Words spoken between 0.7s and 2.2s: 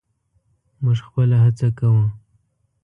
موږ خپله هڅه کوو.